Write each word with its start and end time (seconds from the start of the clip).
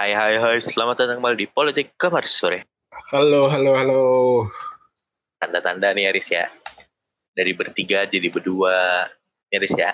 Hai 0.00 0.16
hai 0.16 0.40
hai, 0.40 0.56
selamat 0.56 1.04
datang 1.04 1.20
kembali 1.20 1.36
di 1.36 1.44
Politik 1.44 1.92
Kamar 2.00 2.24
Sore. 2.24 2.64
Halo, 3.12 3.52
halo, 3.52 3.76
halo. 3.76 4.00
Tanda-tanda 5.36 5.92
nih 5.92 6.08
Aris 6.08 6.32
ya. 6.32 6.48
Dari 7.36 7.52
bertiga 7.52 8.08
jadi 8.08 8.32
berdua. 8.32 9.04
Aris 9.52 9.76
ya. 9.76 9.92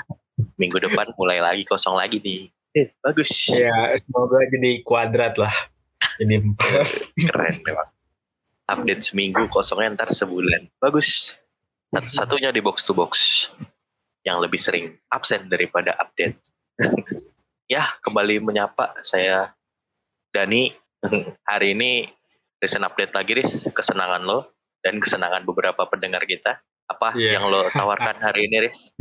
Minggu 0.56 0.80
depan 0.80 1.12
mulai 1.20 1.44
lagi 1.44 1.68
kosong 1.68 2.00
lagi 2.00 2.16
nih. 2.24 2.48
Eh, 2.72 2.96
bagus. 3.04 3.28
Ya, 3.52 3.92
semoga 4.00 4.40
jadi 4.48 4.80
kuadrat 4.80 5.36
lah. 5.36 5.52
Jadi 6.16 6.48
empat. 6.48 7.12
Keren 7.12 7.56
memang. 7.60 7.88
Update 8.72 9.04
seminggu 9.04 9.52
kosongnya 9.52 10.00
ntar 10.00 10.16
sebulan. 10.16 10.72
Bagus. 10.80 11.36
Satu-satunya 11.92 12.56
di 12.56 12.64
box 12.64 12.88
to 12.88 12.96
box. 12.96 13.12
Yang 14.24 14.48
lebih 14.48 14.60
sering 14.64 14.84
absen 15.12 15.52
daripada 15.52 15.92
update. 16.00 16.40
Ya, 17.66 17.84
kembali 18.00 18.40
menyapa 18.40 18.96
saya 19.02 19.52
Dani. 20.30 20.72
Hari 21.50 21.74
ini 21.74 22.06
recent 22.58 22.86
update 22.86 23.10
lagi, 23.12 23.32
Riz. 23.34 23.66
Kesenangan 23.68 24.22
lo 24.22 24.54
dan 24.80 25.02
kesenangan 25.02 25.42
beberapa 25.42 25.82
pendengar 25.86 26.22
kita. 26.24 26.62
Apa 26.86 27.14
Iya. 27.14 27.38
yang 27.38 27.50
lo 27.50 27.66
tawarkan 27.70 28.18
hari 28.20 28.46
ini, 28.50 28.68
Riz? 28.68 28.94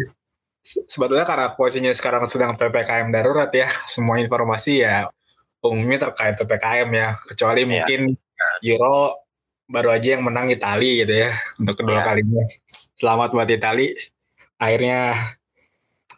Se- 0.61 0.85
Sebetulnya 0.85 1.25
karena 1.25 1.53
posisinya 1.53 1.93
sekarang 1.93 2.25
sedang 2.25 2.53
PPKM 2.53 3.09
darurat 3.09 3.49
ya, 3.49 3.69
semua 3.85 4.17
informasi 4.17 4.81
ya 4.81 5.09
umumnya 5.61 6.09
terkait 6.09 6.33
PPKM 6.37 6.89
ya, 6.89 7.07
kecuali 7.21 7.61
Iya. 7.61 7.69
mungkin 7.69 8.01
Euro 8.65 9.21
baru 9.69 9.93
aja 9.93 10.17
yang 10.17 10.25
menang 10.25 10.49
Itali 10.49 11.05
gitu 11.05 11.13
ya 11.13 11.37
untuk 11.61 11.77
kedua 11.77 12.01
Iya. 12.01 12.05
kalinya. 12.05 12.43
Selamat 12.97 13.29
buat 13.29 13.45
Itali. 13.45 13.93
Akhirnya 14.57 15.13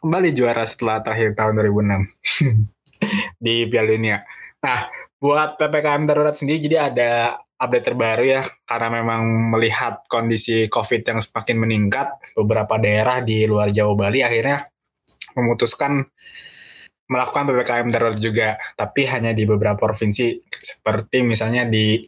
kembali 0.04 0.36
juara 0.36 0.68
setelah 0.68 1.00
terakhir 1.00 1.32
tahun 1.32 1.64
2006 1.64 2.68
di 3.48 3.64
Piala 3.72 3.88
Dunia. 3.88 4.18
Nah, 4.60 4.92
buat 5.16 5.56
PPKM 5.56 6.04
darurat 6.04 6.36
sendiri 6.36 6.60
jadi 6.60 6.92
ada 6.92 7.40
update 7.56 7.88
terbaru 7.88 8.28
ya 8.28 8.44
karena 8.68 9.00
memang 9.00 9.56
melihat 9.56 10.04
kondisi 10.12 10.68
COVID 10.68 11.08
yang 11.08 11.20
semakin 11.24 11.56
meningkat 11.56 12.20
beberapa 12.36 12.76
daerah 12.76 13.24
di 13.24 13.48
luar 13.48 13.72
Jawa 13.72 13.96
Bali 13.96 14.20
akhirnya 14.20 14.68
memutuskan 15.40 16.04
melakukan 17.08 17.48
PPKM 17.48 17.88
darurat 17.88 18.20
juga 18.20 18.60
tapi 18.76 19.08
hanya 19.08 19.32
di 19.32 19.48
beberapa 19.48 19.80
provinsi 19.80 20.44
seperti 20.52 21.24
misalnya 21.24 21.64
di 21.64 22.04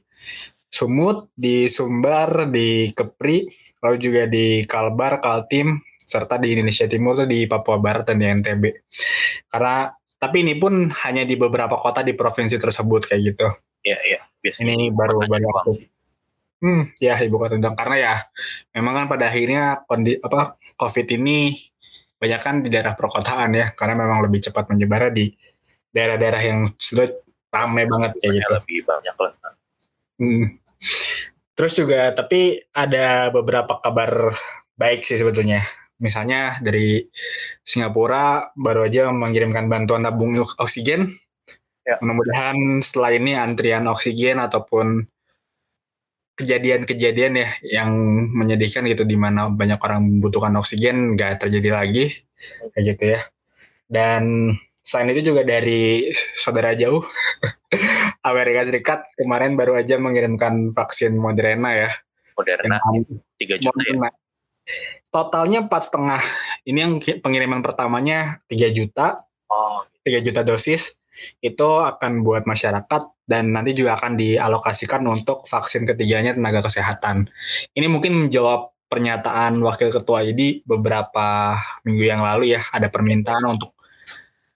Sumut, 0.67 1.31
di 1.31 1.71
Sumbar, 1.71 2.51
di 2.51 2.91
Kepri, 2.91 3.47
lalu 3.79 3.95
juga 3.95 4.27
di 4.27 4.67
Kalbar, 4.67 5.23
Kaltim, 5.23 5.79
serta 6.05 6.37
di 6.37 6.53
Indonesia 6.53 6.85
Timur 6.85 7.17
tuh 7.17 7.27
di 7.27 7.49
Papua 7.49 7.81
Barat 7.81 8.05
dan 8.13 8.21
di 8.21 8.25
NTB. 8.29 8.63
Karena 9.49 9.89
tapi 10.15 10.45
ini 10.45 10.55
pun 10.55 10.87
hanya 11.05 11.27
di 11.27 11.35
beberapa 11.35 11.75
kota 11.75 12.05
di 12.05 12.13
provinsi 12.15 12.55
tersebut 12.55 13.09
kayak 13.09 13.21
gitu. 13.33 13.47
Iya, 13.83 13.99
iya. 14.05 14.21
Biasanya 14.39 14.73
Ini 14.77 14.85
baru- 14.93 15.21
aku. 15.25 15.71
sih. 15.73 15.85
Hmm, 16.55 16.87
ya 16.97 17.19
ibu 17.19 17.35
kota 17.35 17.59
karena 17.59 17.95
ya 17.99 18.13
memang 18.73 18.93
kan 18.95 19.05
pada 19.11 19.27
akhirnya 19.27 19.83
kondi, 19.85 20.17
apa 20.23 20.55
COVID 20.79 21.07
ini 21.19 21.51
banyak 22.15 22.41
kan 22.41 22.55
di 22.63 22.71
daerah 22.71 22.95
perkotaan 22.95 23.51
ya 23.53 23.75
karena 23.75 24.07
memang 24.07 24.23
lebih 24.23 24.39
cepat 24.49 24.71
menyebar 24.71 25.11
di 25.11 25.35
daerah-daerah 25.91 26.41
yang 26.41 26.59
sudah 26.79 27.11
ramai 27.51 27.85
banget 27.85 28.17
kayak 28.23 28.33
gitu. 28.39 28.53
lebih 28.55 28.79
banyak 28.87 29.15
lah. 29.19 29.31
Hmm. 30.15 30.45
Terus 31.55 31.73
juga 31.75 32.11
tapi 32.15 32.59
ada 32.71 33.29
beberapa 33.29 33.79
kabar 33.79 34.31
baik 34.75 35.03
sih 35.03 35.19
sebetulnya. 35.19 35.63
Misalnya 35.99 36.59
dari 36.59 37.07
Singapura 37.63 38.51
baru 38.55 38.87
aja 38.87 39.07
mengirimkan 39.11 39.71
bantuan 39.71 40.03
tabung 40.03 40.35
oksigen. 40.39 41.15
Ya. 41.85 41.95
Mudah-mudahan 42.01 42.81
setelah 42.81 43.13
ini 43.13 43.37
antrian 43.37 43.85
oksigen 43.87 44.41
ataupun 44.41 45.07
kejadian-kejadian 46.35 47.33
ya 47.39 47.49
yang 47.63 47.89
menyedihkan 48.35 48.83
gitu 48.91 49.07
di 49.07 49.15
mana 49.15 49.47
banyak 49.47 49.79
orang 49.79 50.03
membutuhkan 50.03 50.51
oksigen 50.59 51.15
nggak 51.15 51.39
terjadi 51.39 51.69
lagi 51.71 52.11
kayak 52.75 52.83
gitu 52.83 53.03
ya. 53.15 53.19
Dan 53.87 54.51
selain 54.83 55.15
itu 55.15 55.31
juga 55.31 55.47
dari 55.47 56.11
saudara 56.35 56.75
jauh 56.75 57.05
Amerika 58.29 58.67
Serikat 58.67 58.99
kemarin 59.15 59.55
baru 59.55 59.79
aja 59.79 59.95
mengirimkan 59.95 60.75
vaksin 60.75 61.15
Moderna 61.15 61.87
ya. 61.87 61.89
Moderna 62.35 62.83
3 63.39 63.63
juta 63.63 63.81
ya. 63.87 64.24
Totalnya 65.13 65.65
empat 65.65 65.91
setengah. 65.91 66.21
Ini 66.65 66.77
yang 66.81 66.93
pengiriman 67.21 67.61
pertamanya 67.61 68.41
3 68.49 68.69
juta, 68.73 69.15
Oh, 69.45 69.85
3 70.01 70.19
juta 70.25 70.41
dosis. 70.41 70.97
Itu 71.39 71.85
akan 71.85 72.25
buat 72.25 72.43
masyarakat 72.43 73.01
dan 73.23 73.55
nanti 73.55 73.71
juga 73.71 73.95
akan 73.95 74.19
dialokasikan 74.19 74.99
untuk 75.07 75.47
vaksin 75.47 75.87
ketiganya 75.87 76.35
tenaga 76.35 76.67
kesehatan. 76.67 77.31
Ini 77.71 77.87
mungkin 77.87 78.27
menjawab 78.27 78.75
pernyataan 78.91 79.63
Wakil 79.63 79.89
Ketua 79.95 80.27
ID 80.27 80.67
beberapa 80.67 81.55
minggu 81.87 82.03
yang 82.03 82.21
lalu 82.21 82.59
ya. 82.59 82.61
Ada 82.67 82.91
permintaan 82.91 83.47
untuk 83.47 83.73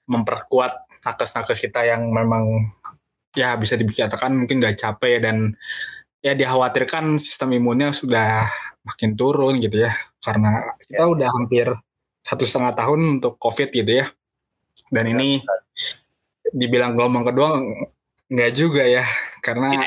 memperkuat 0.09 1.05
nakes-nakes 1.05 1.69
kita 1.69 1.85
yang 1.85 2.11
memang 2.11 2.65
ya 3.37 3.55
bisa 3.55 3.77
dikatakan 3.77 4.35
mungkin 4.35 4.59
udah 4.59 4.73
capek 4.73 5.21
dan 5.21 5.53
ya 6.19 6.35
dikhawatirkan 6.35 7.15
sistem 7.21 7.55
imunnya 7.55 7.95
sudah 7.95 8.49
makin 8.89 9.13
turun 9.13 9.61
gitu 9.61 9.85
ya. 9.85 9.93
Karena 10.17 10.73
kita 10.81 11.05
udah 11.05 11.29
hampir 11.29 11.69
satu 12.25 12.43
setengah 12.43 12.73
tahun 12.73 13.21
untuk 13.21 13.37
covid 13.37 13.69
gitu 13.69 14.01
ya. 14.01 14.09
Dan 14.89 15.13
ini 15.13 15.39
dibilang 16.49 16.97
gelombang 16.97 17.29
kedua 17.29 17.61
nggak 18.29 18.51
juga 18.57 18.83
ya. 18.89 19.05
Karena 19.45 19.85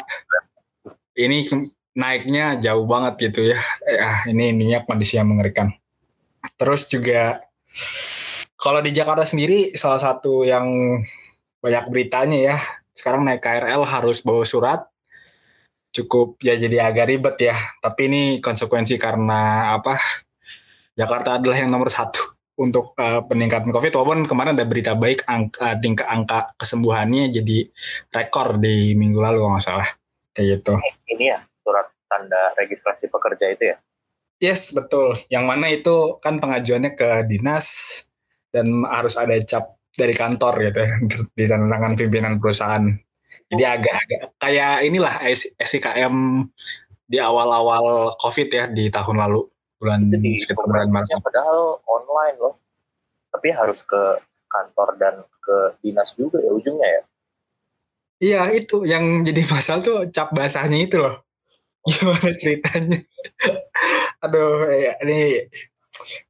ini 1.18 1.44
ke- 1.44 1.74
naiknya 1.92 2.56
jauh 2.62 2.86
banget 2.86 3.30
gitu 3.30 3.52
ya. 3.52 3.58
Ya 3.84 4.24
ini 4.30 4.54
ininya 4.54 4.86
kondisi 4.86 5.18
yang 5.18 5.28
mengerikan. 5.28 5.74
Terus 6.54 6.86
juga 6.86 7.42
kalau 8.56 8.78
di 8.78 8.94
Jakarta 8.94 9.26
sendiri 9.26 9.74
salah 9.74 9.98
satu 9.98 10.46
yang 10.46 10.66
banyak 11.62 11.84
beritanya 11.90 12.38
ya 12.54 12.56
sekarang 12.92 13.26
naik 13.26 13.42
KRL 13.42 13.82
harus 13.86 14.22
bawa 14.22 14.46
surat 14.46 14.80
cukup 15.92 16.40
ya 16.40 16.56
jadi 16.56 16.90
agak 16.90 17.06
ribet 17.12 17.36
ya. 17.52 17.56
Tapi 17.78 18.00
ini 18.08 18.22
konsekuensi 18.40 18.96
karena 18.96 19.72
apa? 19.76 20.00
Jakarta 20.96 21.36
adalah 21.40 21.56
yang 21.60 21.70
nomor 21.72 21.92
satu 21.92 22.20
untuk 22.60 22.96
eh, 22.96 23.20
peningkatan 23.24 23.72
COVID 23.72 23.92
walaupun 23.96 24.20
kemarin 24.28 24.56
ada 24.56 24.64
berita 24.68 24.92
baik 24.96 25.24
angka 25.24 25.76
tingkat 25.80 26.08
angka 26.08 26.52
kesembuhannya 26.56 27.32
jadi 27.32 27.68
rekor 28.12 28.60
di 28.60 28.92
minggu 28.96 29.20
lalu 29.20 29.44
kalau 29.44 29.52
nggak 29.56 29.64
salah. 29.64 29.88
Kayak 30.32 30.46
gitu. 30.58 30.74
Ini 31.12 31.24
ya 31.36 31.38
surat 31.60 31.86
tanda 32.08 32.56
registrasi 32.56 33.12
pekerja 33.12 33.52
itu 33.52 33.64
ya. 33.72 33.76
yes 34.42 34.72
betul. 34.74 35.14
Yang 35.28 35.44
mana 35.44 35.66
itu 35.70 36.18
kan 36.18 36.40
pengajuannya 36.42 36.98
ke 36.98 37.28
dinas 37.28 37.68
dan 38.50 38.84
harus 38.88 39.14
ada 39.20 39.36
cap 39.44 39.76
dari 39.92 40.16
kantor 40.16 40.72
gitu 40.72 40.78
ya 40.88 40.92
di 41.36 41.44
tangan 41.44 41.92
pimpinan 41.96 42.40
perusahaan 42.40 42.84
jadi 43.52 43.76
agak-agak 43.76 44.22
kayak 44.40 44.74
inilah 44.88 45.14
SIKM 45.60 46.48
di 47.04 47.20
awal-awal 47.20 48.16
COVID 48.16 48.48
ya 48.48 48.64
di 48.72 48.88
tahun 48.88 49.20
lalu 49.20 49.44
bulan 49.76 50.08
di 50.08 50.40
sekitar 50.40 50.64
bulan 50.64 50.88
Maret. 50.88 51.20
padahal 51.20 51.82
online 51.84 52.36
loh. 52.40 52.54
Tapi 53.28 53.48
harus 53.52 53.84
ke 53.84 54.22
kantor 54.48 54.88
dan 54.96 55.14
ke 55.42 55.56
dinas 55.84 56.16
juga 56.16 56.40
ya 56.40 56.48
ujungnya 56.54 56.88
ya. 56.88 57.02
Iya 58.22 58.42
itu 58.56 58.88
yang 58.88 59.20
jadi 59.20 59.44
masalah 59.52 59.82
tuh 59.84 59.98
cap 60.08 60.32
basahnya 60.32 60.88
itu 60.88 60.96
loh. 60.96 61.20
Gimana 61.82 62.30
ceritanya? 62.38 63.04
Aduh, 64.24 64.70
ya, 64.70 64.94
ini 65.02 65.50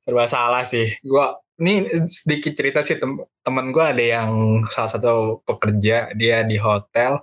serba 0.03 0.27
salah 0.29 0.65
sih. 0.67 0.89
Gua 1.05 1.37
ini 1.61 1.87
sedikit 2.09 2.53
cerita 2.57 2.81
sih 2.83 2.99
tem 2.99 3.15
teman 3.45 3.71
gua 3.71 3.93
ada 3.95 4.03
yang 4.03 4.63
salah 4.69 4.91
satu 4.91 5.41
pekerja 5.45 6.11
dia 6.17 6.45
di 6.47 6.57
hotel. 6.59 7.23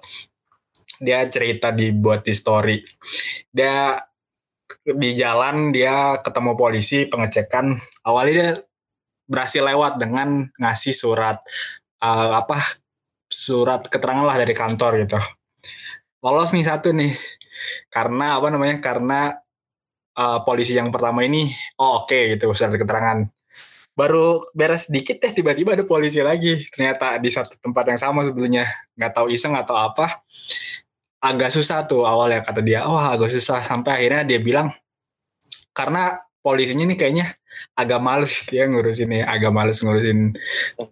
Dia 0.99 1.23
cerita 1.31 1.71
dibuat 1.71 2.27
di 2.27 2.33
story. 2.35 2.77
Dia 3.49 3.95
di 4.85 5.09
jalan 5.17 5.71
dia 5.73 6.19
ketemu 6.21 6.51
polisi 6.53 7.07
pengecekan. 7.07 7.73
Awalnya 8.05 8.33
dia 8.33 8.49
berhasil 9.29 9.61
lewat 9.61 10.01
dengan 10.01 10.49
ngasih 10.57 10.93
surat 10.93 11.37
eh, 12.01 12.33
apa 12.35 12.59
surat 13.29 13.87
keterangan 13.87 14.25
lah 14.25 14.37
dari 14.41 14.53
kantor 14.57 14.91
gitu. 15.05 15.19
Lolos 16.19 16.51
nih 16.51 16.65
satu 16.67 16.91
nih. 16.91 17.13
Karena 17.87 18.37
apa 18.37 18.47
namanya? 18.51 18.77
Karena 18.83 19.31
uh, 20.19 20.43
polisi 20.43 20.75
yang 20.75 20.91
pertama 20.91 21.23
ini 21.23 21.47
oh 21.79 22.03
oke 22.03 22.35
gitu 22.35 22.51
surat 22.51 22.75
keterangan. 22.75 23.23
Baru 23.95 24.47
beres 24.55 24.87
dikit 24.87 25.19
deh 25.19 25.31
tiba-tiba 25.31 25.75
ada 25.75 25.83
polisi 25.87 26.19
lagi. 26.23 26.59
Ternyata 26.71 27.19
di 27.19 27.27
satu 27.31 27.59
tempat 27.59 27.83
yang 27.95 27.99
sama 27.99 28.23
sebetulnya. 28.27 28.67
Nggak 28.95 29.11
tahu 29.15 29.27
iseng 29.31 29.55
atau 29.55 29.75
apa. 29.75 30.23
Agak 31.19 31.51
susah 31.51 31.83
tuh 31.83 32.07
awalnya 32.07 32.39
kata 32.43 32.63
dia. 32.63 32.87
Oh 32.87 32.95
agak 32.95 33.27
susah. 33.31 33.59
Sampai 33.59 33.99
akhirnya 34.03 34.23
dia 34.23 34.39
bilang 34.39 34.71
karena 35.75 36.19
polisinya 36.39 36.87
ini 36.87 36.95
kayaknya 36.95 37.35
agak 37.75 37.99
males 37.99 38.31
gitu 38.31 38.63
ya 38.63 38.71
ngurusin 38.71 39.11
ini. 39.11 39.19
Agak 39.19 39.51
males 39.51 39.83
ngurusin 39.83 40.31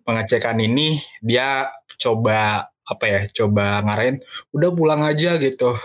pengecekan 0.03 0.59
ini. 0.59 0.99
Dia 1.23 1.71
coba 1.95 2.67
apa 2.87 3.03
ya 3.03 3.21
coba 3.43 3.83
ngarahin 3.83 4.23
udah 4.55 4.69
pulang 4.71 5.03
aja 5.03 5.35
gitu 5.43 5.75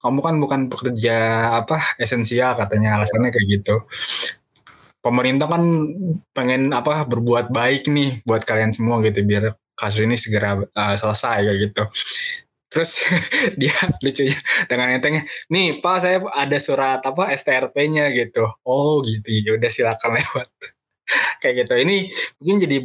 kamu 0.00 0.18
kan 0.24 0.34
bukan 0.40 0.60
pekerja 0.72 1.16
apa 1.60 1.96
esensial 2.00 2.56
katanya. 2.56 2.96
Alasannya 3.00 3.30
kayak 3.30 3.46
gitu. 3.60 3.84
Pemerintah 5.00 5.48
kan 5.48 5.64
pengen 6.36 6.72
apa 6.76 7.04
berbuat 7.08 7.52
baik 7.52 7.88
nih 7.88 8.20
buat 8.24 8.44
kalian 8.44 8.72
semua 8.72 9.00
gitu 9.00 9.24
biar 9.24 9.56
kasus 9.72 10.04
ini 10.04 10.16
segera 10.16 10.60
uh, 10.60 10.94
selesai 10.96 11.40
kayak 11.44 11.58
gitu. 11.68 11.84
Terus 12.70 12.90
dia 13.60 13.76
lucunya 14.00 14.38
dengan 14.70 14.94
entengnya 14.94 15.24
nih 15.50 15.82
pak 15.82 15.96
saya 16.00 16.22
ada 16.32 16.58
surat 16.60 17.00
apa 17.00 17.32
STRP-nya 17.36 18.08
gitu. 18.12 18.44
Oh 18.64 19.00
gitu. 19.04 19.28
Ya 19.28 19.56
udah 19.56 19.70
silakan 19.72 20.16
lewat. 20.16 20.48
Kayak 21.42 21.66
gitu. 21.66 21.74
Ini 21.80 21.96
mungkin 22.38 22.56
jadi 22.62 22.76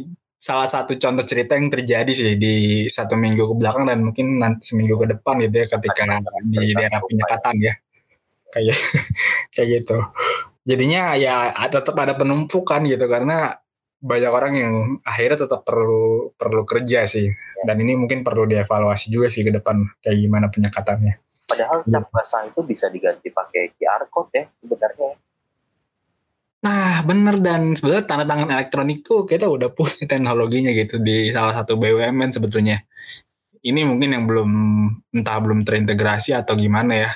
salah 0.46 0.70
satu 0.70 0.94
contoh 0.94 1.26
cerita 1.26 1.58
yang 1.58 1.66
terjadi 1.66 2.12
sih 2.14 2.38
di 2.38 2.86
satu 2.86 3.18
minggu 3.18 3.50
ke 3.50 3.54
belakang 3.58 3.82
dan 3.90 3.98
mungkin 4.06 4.38
nanti 4.38 4.70
seminggu 4.70 4.94
ke 5.02 5.18
depan 5.18 5.42
gitu 5.42 5.56
ya 5.58 5.66
ketika 5.66 6.22
di 6.46 6.70
daerah 6.70 7.02
penyekatan 7.02 7.54
ya. 7.58 7.74
Kayak 8.54 8.78
kayak 9.54 9.68
gitu. 9.82 9.98
Jadinya 10.62 11.18
ya 11.18 11.50
tetap 11.66 11.98
ada 11.98 12.14
penumpukan 12.14 12.86
gitu 12.86 13.10
karena 13.10 13.58
banyak 13.98 14.30
orang 14.30 14.52
yang 14.54 14.74
akhirnya 15.02 15.50
tetap 15.50 15.66
perlu 15.66 16.30
perlu 16.38 16.62
kerja 16.62 17.10
sih. 17.10 17.26
Dan 17.66 17.82
ini 17.82 17.98
mungkin 17.98 18.22
perlu 18.22 18.46
dievaluasi 18.46 19.10
juga 19.10 19.26
sih 19.26 19.42
ke 19.42 19.50
depan 19.50 19.82
kayak 19.98 20.14
gimana 20.14 20.46
penyekatannya. 20.46 21.14
Padahal 21.50 21.82
cap 21.82 22.06
basah 22.14 22.46
itu 22.46 22.62
bisa 22.62 22.86
diganti 22.86 23.34
pakai 23.34 23.74
QR 23.74 24.06
code 24.10 24.30
ya 24.30 24.44
sebenarnya 24.62 25.25
Nah, 26.66 26.98
bener 27.06 27.38
dan 27.38 27.78
sebenarnya 27.78 28.10
tanda 28.10 28.26
tangan 28.26 28.50
elektronik 28.50 29.06
tuh 29.06 29.22
kita 29.22 29.46
udah 29.46 29.70
punya 29.70 30.02
teknologinya 30.10 30.74
gitu 30.74 30.98
di 30.98 31.30
salah 31.30 31.54
satu 31.54 31.78
BUMN 31.78 32.34
sebetulnya. 32.34 32.82
Ini 33.62 33.86
mungkin 33.86 34.10
yang 34.10 34.26
belum 34.26 34.50
entah 35.14 35.38
belum 35.38 35.62
terintegrasi 35.62 36.34
atau 36.34 36.58
gimana 36.58 37.06
ya. 37.06 37.10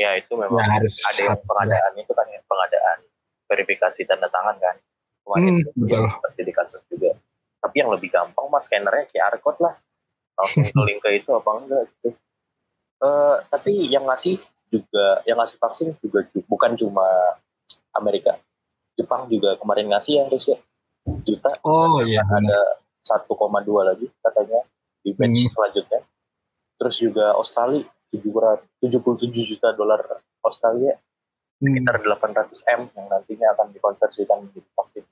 Ya 0.00 0.10
itu 0.16 0.32
memang 0.34 0.56
ya, 0.56 0.80
harus 0.80 1.04
ada 1.04 1.20
yang 1.20 1.40
pengadaan 1.44 1.92
itu 2.00 2.12
kan 2.16 2.26
ya 2.32 2.40
pengadaan 2.48 2.98
verifikasi 3.44 4.00
tanda 4.08 4.28
tangan 4.32 4.56
kan. 4.56 4.76
Kemarin 5.24 5.52
hmm, 5.60 5.80
betul. 5.84 6.04
Terjadi 6.32 6.52
kasus 6.56 6.82
juga. 6.88 7.12
Tapi 7.60 7.74
yang 7.84 7.92
lebih 7.92 8.08
gampang 8.08 8.48
mas 8.48 8.64
scannernya 8.68 9.04
QR 9.12 9.36
code 9.44 9.60
lah. 9.60 9.74
Langsung 10.40 10.64
link 10.88 11.04
ke 11.04 11.12
itu 11.12 11.28
apa 11.28 11.50
enggak 11.60 11.82
gitu. 11.92 12.08
Uh, 13.04 13.36
tapi 13.52 13.84
yang 13.84 14.08
ngasih 14.08 14.40
juga 14.72 15.20
yang 15.28 15.36
ngasih 15.36 15.60
vaksin 15.60 15.92
juga 16.00 16.24
bukan 16.48 16.72
cuma 16.72 17.04
Amerika 17.94 18.40
Jepang 18.94 19.26
juga 19.26 19.58
kemarin 19.58 19.90
ngasih 19.90 20.22
yang 20.22 20.28
Rusia 20.30 20.56
juta. 21.24 21.50
Oh 21.66 22.00
iya. 22.00 22.24
Ada 22.24 22.80
1,2 23.04 23.36
lagi 23.84 24.06
katanya 24.24 24.60
di 25.04 25.10
batch 25.12 25.40
hmm. 25.44 25.52
selanjutnya. 25.52 26.00
Terus 26.80 26.96
juga 26.98 27.26
Australia 27.36 27.84
77 28.14 29.50
juta 29.50 29.74
dolar 29.74 30.00
Australia 30.46 30.94
hmm. 31.60 31.66
sekitar 31.66 31.94
800 32.00 32.78
m 32.78 32.80
yang 32.94 33.06
nantinya 33.10 33.46
akan 33.58 33.66
dikonversikan 33.74 34.38
menjadi 34.46 34.70
vaksin. 34.78 35.02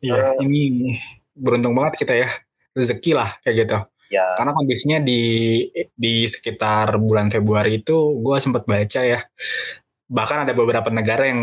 Iya, 0.00 0.16
uh, 0.16 0.34
ini 0.40 0.96
beruntung 1.36 1.76
banget 1.76 2.04
kita 2.04 2.14
ya 2.16 2.28
rezeki 2.72 3.12
lah 3.12 3.30
kayak 3.44 3.56
gitu. 3.64 3.78
Ya. 4.10 4.26
Karena 4.34 4.50
kondisinya 4.56 4.98
di 4.98 5.22
di 5.94 6.26
sekitar 6.26 6.98
bulan 6.98 7.30
Februari 7.30 7.78
itu 7.78 8.18
gue 8.18 8.36
sempat 8.42 8.66
baca 8.66 9.00
ya 9.06 9.20
bahkan 10.10 10.42
ada 10.42 10.52
beberapa 10.58 10.90
negara 10.90 11.30
yang 11.30 11.42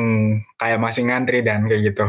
kayak 0.59 0.79
masih 0.83 1.07
ngantri 1.07 1.39
dan 1.39 1.71
kayak 1.71 1.95
gitu 1.95 2.07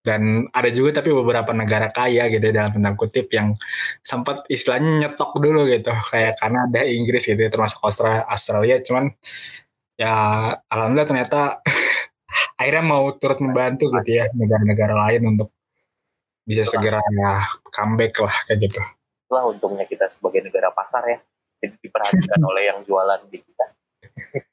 dan 0.00 0.48
ada 0.56 0.72
juga 0.72 1.04
tapi 1.04 1.12
beberapa 1.12 1.52
negara 1.52 1.92
kaya 1.92 2.32
gitu 2.32 2.48
dalam 2.48 2.72
tanda 2.72 2.96
kutip 2.96 3.28
yang 3.36 3.52
sempat 4.00 4.48
istilahnya 4.48 5.06
nyetok 5.06 5.36
dulu 5.36 5.68
gitu 5.68 5.92
kayak 5.92 6.40
Kanada 6.40 6.88
Inggris 6.88 7.28
gitu 7.28 7.36
ya, 7.36 7.52
termasuk 7.52 7.84
Australia 7.84 8.24
Australia 8.24 8.76
cuman 8.80 9.12
ya 10.00 10.14
alhamdulillah 10.72 11.08
ternyata 11.08 11.40
akhirnya 12.60 12.84
mau 12.88 13.04
turut 13.20 13.44
membantu 13.44 13.92
gitu 14.00 14.24
ya 14.24 14.32
negara-negara 14.32 14.94
lain 15.04 15.36
untuk 15.36 15.52
bisa 16.48 16.64
segera 16.64 16.98
ya 16.98 17.44
comeback 17.68 18.16
lah 18.24 18.36
kayak 18.48 18.72
gitu. 18.72 18.80
Itulah 19.28 19.44
untungnya 19.52 19.84
kita 19.84 20.08
sebagai 20.08 20.48
negara 20.48 20.72
pasar 20.72 21.04
ya, 21.06 21.18
jadi 21.60 21.76
diperhatikan 21.76 22.40
oleh 22.50 22.72
yang 22.72 22.80
jualan 22.88 23.20
di 23.28 23.38
kita. 23.38 23.66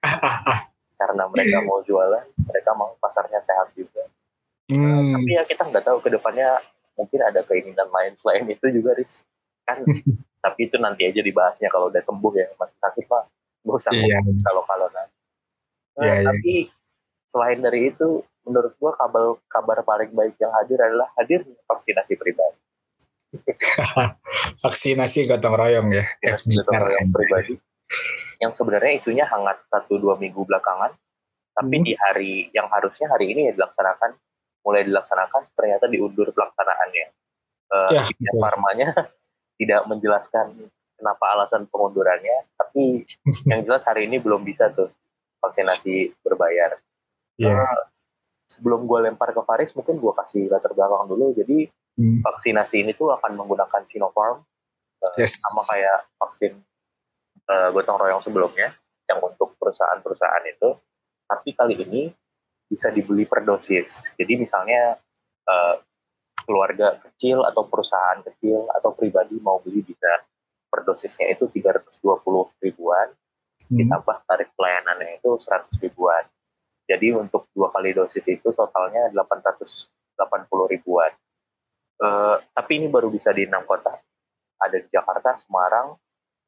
karena 0.98 1.30
mereka 1.30 1.62
mau 1.62 1.80
jualan 1.86 2.26
mereka 2.42 2.72
mau 2.74 2.98
pasarnya 2.98 3.38
sehat 3.40 3.72
juga. 3.78 4.04
Hmm. 4.68 4.84
uh, 4.84 5.02
tapi 5.16 5.32
ya 5.32 5.44
kita 5.48 5.64
nggak 5.64 5.86
tahu 5.86 5.98
ke 6.04 6.10
depannya 6.12 6.60
mungkin 7.00 7.24
ada 7.24 7.40
keinginan 7.46 7.88
lain 7.88 8.18
selain 8.20 8.44
itu 8.54 8.66
juga 8.74 8.98
ris 8.98 9.24
kan 9.64 9.80
tapi 10.44 10.60
itu 10.68 10.76
nanti 10.82 11.08
aja 11.08 11.22
dibahasnya 11.24 11.70
kalau 11.72 11.88
udah 11.88 12.02
sembuh 12.02 12.34
ya 12.36 12.48
masih 12.58 12.78
sakit 12.82 13.06
pak. 13.08 13.24
Gak 13.68 13.78
usah 13.84 13.92
yeah. 13.92 14.24
kalau 14.48 14.64
kalau 14.64 14.88
nah, 14.88 15.06
yeah, 16.00 16.24
tapi 16.24 16.68
yeah. 16.68 17.28
selain 17.28 17.60
dari 17.60 17.92
itu 17.92 18.24
menurut 18.48 18.72
gua 18.80 18.96
kabar 18.96 19.36
kabar 19.52 19.78
paling 19.84 20.12
baik 20.16 20.40
yang 20.40 20.52
hadir 20.56 20.80
adalah 20.80 21.12
hadir 21.20 21.44
vaksinasi 21.68 22.16
pribadi. 22.16 22.60
Vaksinasi 24.64 25.28
gotong 25.28 25.60
royong 25.60 25.92
ya, 25.92 26.08
ya 26.24 26.40
gotong 26.40 26.80
royong 26.80 27.12
pribadi 27.12 27.60
yang 28.38 28.54
sebenarnya 28.54 28.94
isunya 28.98 29.26
hangat 29.26 29.58
satu 29.70 29.98
dua 29.98 30.16
minggu 30.18 30.46
belakangan 30.46 30.94
tapi 31.58 31.76
hmm. 31.82 31.86
di 31.86 31.94
hari 31.98 32.32
yang 32.54 32.70
harusnya 32.70 33.10
hari 33.10 33.34
ini 33.34 33.50
ya 33.50 33.52
dilaksanakan 33.58 34.14
mulai 34.62 34.86
dilaksanakan 34.86 35.42
ternyata 35.58 35.86
diundur 35.90 36.30
pelaksanaannya 36.30 37.06
uh, 37.74 37.90
ya, 37.98 38.32
farmanya 38.38 38.90
tidak 39.60 39.82
menjelaskan 39.90 40.70
kenapa 40.98 41.26
alasan 41.34 41.66
pengundurannya 41.66 42.46
tapi 42.54 43.06
yang 43.50 43.66
jelas 43.66 43.86
hari 43.90 44.06
ini 44.06 44.22
belum 44.22 44.46
bisa 44.46 44.70
tuh 44.70 44.94
vaksinasi 45.42 46.14
berbayar 46.22 46.78
yeah. 47.42 47.58
uh, 47.58 47.82
sebelum 48.46 48.86
gue 48.86 49.10
lempar 49.10 49.34
ke 49.34 49.42
Faris 49.42 49.74
mungkin 49.74 49.98
gue 49.98 50.14
kasih 50.14 50.48
latar 50.48 50.78
belakang 50.78 51.10
dulu 51.10 51.34
jadi 51.34 51.68
hmm. 51.98 52.22
vaksinasi 52.22 52.86
ini 52.86 52.94
tuh 52.94 53.12
akan 53.18 53.34
menggunakan 53.34 53.82
Sinopharm 53.86 54.46
uh, 55.02 55.16
yes. 55.18 55.42
sama 55.42 55.62
kayak 55.74 56.00
vaksin 56.22 56.54
uh, 57.48 57.70
gotong 57.72 57.98
royong 57.98 58.24
sebelumnya 58.24 58.76
yang 59.08 59.24
untuk 59.24 59.56
perusahaan-perusahaan 59.60 60.46
itu 60.52 60.70
tapi 61.28 61.52
kali 61.56 61.76
ini 61.80 62.12
bisa 62.68 62.92
dibeli 62.92 63.24
per 63.24 63.44
dosis. 63.48 64.04
Jadi 64.20 64.34
misalnya 64.36 64.96
uh, 65.48 65.76
keluarga 66.44 66.96
kecil 67.04 67.44
atau 67.44 67.68
perusahaan 67.68 68.24
kecil 68.24 68.68
atau 68.72 68.96
pribadi 68.96 69.36
mau 69.40 69.60
beli 69.60 69.84
bisa 69.84 70.08
per 70.68 70.84
dosisnya 70.84 71.32
itu 71.32 71.48
320 71.48 72.04
ribuan 72.64 73.08
hmm. 73.68 73.76
ditambah 73.76 74.18
tarif 74.28 74.52
pelayanannya 74.56 75.20
itu 75.20 75.32
100 75.36 75.84
ribuan. 75.84 76.24
Jadi 76.88 77.12
untuk 77.12 77.52
dua 77.52 77.68
kali 77.76 77.92
dosis 77.92 78.24
itu 78.32 78.56
totalnya 78.56 79.12
880 79.12 79.92
ribuan. 80.72 81.12
Uh, 82.00 82.40
tapi 82.56 82.80
ini 82.80 82.88
baru 82.88 83.12
bisa 83.12 83.36
di 83.36 83.44
enam 83.44 83.68
kota. 83.68 83.92
Ada 84.58 84.80
di 84.80 84.88
Jakarta, 84.88 85.36
Semarang, 85.36 86.00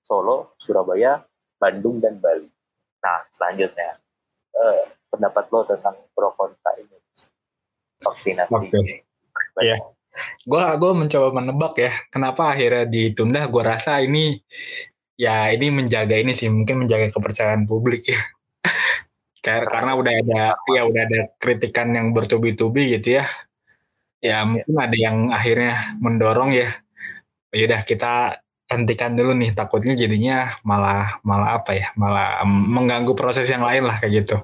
Solo, 0.02 0.56
Surabaya, 0.58 1.22
Bandung, 1.60 2.00
dan 2.00 2.18
Bali. 2.18 2.48
Nah, 3.00 3.20
selanjutnya, 3.32 4.00
eh, 4.56 4.84
pendapat 5.10 5.46
lo 5.50 5.66
tentang 5.66 5.96
pro 6.14 6.32
kontra 6.36 6.72
ini 6.78 7.00
vaksinasi. 8.04 8.52
Oke. 8.54 8.70
Okay. 8.70 8.98
Ya. 9.60 9.78
Gua 10.44 10.74
gua 10.80 10.92
mencoba 10.96 11.30
menebak 11.36 11.74
ya, 11.78 11.92
kenapa 12.10 12.56
akhirnya 12.56 12.88
ditunda? 12.90 13.46
Gue 13.48 13.64
rasa 13.64 14.02
ini 14.02 14.42
ya 15.20 15.52
ini 15.52 15.70
menjaga 15.70 16.16
ini 16.18 16.32
sih, 16.34 16.50
mungkin 16.50 16.88
menjaga 16.88 17.12
kepercayaan 17.14 17.68
publik 17.70 18.10
ya. 18.10 18.20
karena 19.44 19.96
udah 19.96 20.14
ada 20.14 20.42
ya 20.70 20.82
udah 20.84 21.02
ada 21.08 21.22
kritikan 21.40 21.92
yang 21.96 22.12
bertubi-tubi 22.12 23.00
gitu 23.00 23.22
ya. 23.22 23.26
Ya 24.20 24.44
mungkin 24.44 24.76
ada 24.76 24.98
yang 24.98 25.32
akhirnya 25.32 25.96
mendorong 26.04 26.52
ya. 26.52 26.70
Ya 27.56 27.64
udah 27.70 27.82
kita 27.88 28.44
hentikan 28.70 29.18
dulu 29.18 29.34
nih 29.34 29.52
takutnya 29.58 29.98
jadinya 29.98 30.54
malah 30.62 31.18
malah 31.26 31.58
apa 31.58 31.72
ya 31.74 31.88
malah 31.98 32.46
mengganggu 32.46 33.18
proses 33.18 33.50
yang 33.50 33.66
lain 33.66 33.90
lah 33.90 33.98
kayak 33.98 34.24
gitu 34.26 34.38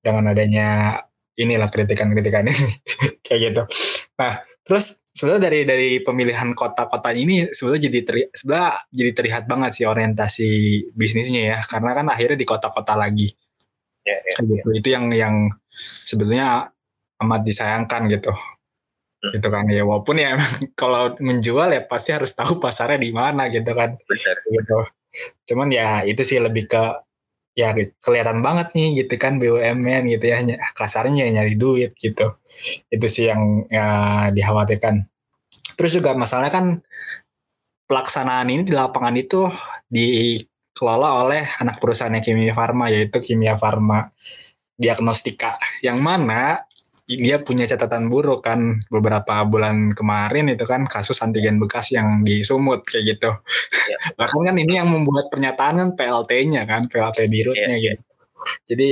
dengan 0.00 0.32
adanya 0.32 0.96
inilah 1.36 1.68
kritikan-kritikan 1.68 2.48
ini 2.48 2.56
kayak 3.26 3.40
gitu 3.52 3.62
nah 4.16 4.40
terus 4.64 5.04
sebenarnya 5.12 5.42
dari 5.44 5.60
dari 5.68 5.90
pemilihan 6.00 6.56
kota-kota 6.56 7.12
ini 7.12 7.52
sebenarnya 7.52 7.82
jadi 7.92 8.00
teri, 8.00 8.22
sebenarnya 8.32 8.72
jadi 8.88 9.10
terlihat 9.12 9.44
banget 9.44 9.70
sih 9.76 9.84
orientasi 9.84 10.48
bisnisnya 10.96 11.42
ya 11.52 11.58
karena 11.60 11.90
kan 11.92 12.06
akhirnya 12.08 12.38
di 12.40 12.46
kota-kota 12.48 12.96
lagi 12.96 13.28
ya, 14.04 14.16
ya, 14.24 14.40
gitu. 14.40 14.68
ya. 14.72 14.74
itu 14.80 14.88
yang 14.88 15.04
yang 15.12 15.34
sebetulnya 16.04 16.72
amat 17.20 17.40
disayangkan 17.44 18.08
gitu. 18.08 18.32
Gitu 19.20 19.48
kan. 19.52 19.68
Ya 19.68 19.84
walaupun 19.84 20.16
ya 20.16 20.36
emang 20.36 20.52
kalau 20.80 21.14
menjual 21.20 21.68
ya 21.70 21.82
pasti 21.84 22.16
harus 22.16 22.32
tahu 22.32 22.56
pasarnya 22.58 22.98
di 23.00 23.10
mana 23.12 23.52
gitu 23.52 23.70
kan. 23.76 24.00
Benar. 24.00 24.36
gitu. 24.48 24.78
Cuman 25.52 25.68
ya 25.68 26.02
itu 26.06 26.22
sih 26.24 26.40
lebih 26.40 26.70
ke 26.70 26.82
ya 27.58 27.74
kelihatan 28.00 28.40
banget 28.40 28.72
nih 28.72 29.04
gitu 29.04 29.14
kan 29.18 29.36
BUMN 29.36 30.06
gitu 30.06 30.24
ya 30.24 30.38
kasarnya 30.72 31.28
nyari 31.28 31.54
duit 31.58 31.92
gitu. 31.98 32.40
Itu 32.88 33.06
sih 33.10 33.28
yang 33.28 33.66
ya, 33.68 33.86
dikhawatirkan. 34.32 35.04
Terus 35.76 35.92
juga 35.96 36.12
masalahnya 36.16 36.52
kan 36.52 36.66
pelaksanaan 37.90 38.46
ini 38.52 38.62
di 38.62 38.70
lapangan 38.70 39.16
itu 39.18 39.50
dikelola 39.90 41.26
oleh 41.26 41.42
anak 41.58 41.82
perusahaannya 41.82 42.22
Kimia 42.22 42.54
Farma 42.54 42.86
yaitu 42.86 43.18
Kimia 43.18 43.58
Farma 43.58 44.06
Diagnostika. 44.78 45.58
Yang 45.82 45.98
mana 45.98 46.69
dia 47.18 47.42
punya 47.42 47.66
catatan 47.66 48.06
buruk 48.06 48.46
kan 48.46 48.78
beberapa 48.86 49.42
bulan 49.42 49.90
kemarin 49.90 50.54
itu 50.54 50.62
kan 50.62 50.86
kasus 50.86 51.18
antigen 51.18 51.58
bekas 51.58 51.90
yang 51.90 52.22
di 52.22 52.46
Sumut 52.46 52.86
kayak 52.86 53.16
gitu. 53.16 53.30
Ya. 53.90 53.98
Bahkan 54.20 54.40
kan 54.46 54.54
ini 54.54 54.78
yang 54.78 54.86
membuat 54.86 55.26
pernyataan 55.32 55.74
kan 55.80 55.88
PLT-nya 55.98 56.62
kan, 56.70 56.86
PLT 56.86 57.18
di 57.26 57.38
rootnya 57.42 57.76
ya. 57.78 57.98
gitu. 57.98 58.02
Jadi 58.70 58.88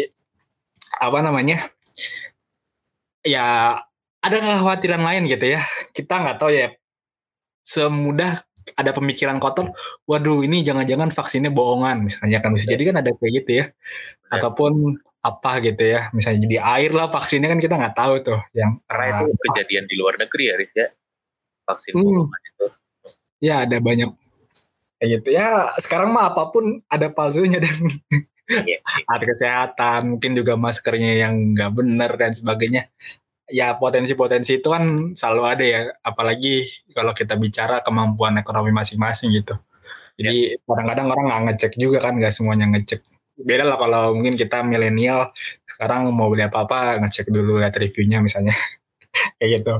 apa 0.98 1.18
namanya? 1.22 1.58
Ya 3.22 3.78
ada 4.18 4.36
kekhawatiran 4.42 5.02
lain 5.02 5.30
gitu 5.30 5.54
ya. 5.54 5.62
Kita 5.94 6.18
nggak 6.18 6.38
tahu 6.42 6.50
ya 6.50 6.74
semudah 7.62 8.42
ada 8.76 8.90
pemikiran 8.92 9.40
kotor, 9.40 9.72
waduh 10.04 10.44
ini 10.44 10.60
jangan-jangan 10.60 11.08
vaksinnya 11.08 11.48
bohongan 11.48 12.04
misalnya 12.04 12.44
kan 12.44 12.52
bisa 12.52 12.68
jadi 12.68 12.92
kan 12.92 12.96
ada 13.00 13.10
kayak 13.14 13.32
gitu 13.44 13.50
ya. 13.64 13.64
Ataupun 14.28 15.00
apa 15.28 15.60
gitu 15.60 15.84
ya 15.84 16.08
misalnya 16.16 16.40
jadi 16.48 16.56
air 16.64 16.90
lah 16.96 17.12
vaksinnya 17.12 17.52
kan 17.52 17.60
kita 17.60 17.74
nggak 17.76 17.96
tahu 17.96 18.14
tuh 18.24 18.40
yang 18.56 18.80
karena 18.88 19.20
itu 19.20 19.24
kejadian 19.52 19.84
di 19.84 19.94
luar 20.00 20.14
negeri 20.16 20.44
ya 20.48 20.54
Riz 20.56 20.72
ya. 20.72 20.88
Vaksin 21.68 21.92
hmm. 21.92 22.24
itu. 22.32 22.66
Ya 23.44 23.68
ada 23.68 23.76
banyak 23.76 24.08
kayak 24.98 25.08
gitu. 25.20 25.28
Ya 25.36 25.68
sekarang 25.76 26.10
mah 26.16 26.32
apa 26.32 26.48
pun 26.48 26.80
ada 26.88 27.12
palsunya 27.12 27.60
dan 27.60 27.76
yes, 28.48 28.64
iya 28.64 28.78
ada 29.14 29.24
kesehatan 29.28 30.00
mungkin 30.16 30.32
juga 30.32 30.56
maskernya 30.56 31.28
yang 31.28 31.52
nggak 31.52 31.70
benar 31.76 32.10
dan 32.16 32.32
sebagainya. 32.32 32.88
Ya 33.48 33.76
potensi-potensi 33.76 34.60
itu 34.60 34.68
kan 34.68 35.12
selalu 35.16 35.42
ada 35.44 35.64
ya 35.64 35.80
apalagi 36.04 36.68
kalau 36.92 37.12
kita 37.12 37.36
bicara 37.36 37.80
kemampuan 37.84 38.36
ekonomi 38.40 38.72
masing-masing 38.72 39.36
gitu. 39.36 39.56
Jadi 40.18 40.56
ya. 40.56 40.64
kadang-kadang 40.66 41.06
ya. 41.06 41.12
orang 41.14 41.24
nggak 41.28 41.42
ngecek 41.52 41.72
juga 41.78 41.98
kan 42.02 42.16
nggak 42.16 42.34
semuanya 42.34 42.66
ngecek 42.72 43.00
beda 43.38 43.64
lah 43.64 43.78
kalau 43.78 44.18
mungkin 44.18 44.34
kita 44.34 44.66
milenial 44.66 45.30
sekarang 45.62 46.10
mau 46.10 46.26
beli 46.26 46.42
apa-apa 46.42 46.98
ngecek 47.06 47.30
dulu 47.30 47.62
lihat 47.62 47.74
reviewnya 47.78 48.18
misalnya 48.18 48.54
kayak 49.38 49.62
gitu. 49.62 49.74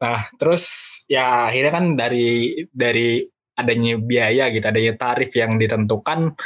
Nah 0.00 0.28
terus 0.40 0.64
ya 1.06 1.48
akhirnya 1.52 1.72
kan 1.72 1.84
dari 1.94 2.56
dari 2.72 3.20
adanya 3.56 4.00
biaya 4.00 4.48
gitu, 4.52 4.64
adanya 4.64 4.92
tarif 4.96 5.32
yang 5.36 5.56
ditentukan 5.60 6.36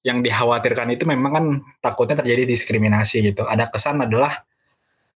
yang 0.00 0.24
dikhawatirkan 0.24 0.96
itu 0.96 1.04
memang 1.04 1.32
kan 1.32 1.46
takutnya 1.78 2.22
terjadi 2.22 2.46
diskriminasi 2.50 3.30
gitu. 3.30 3.46
Ada 3.46 3.70
kesan 3.70 4.02
adalah 4.02 4.42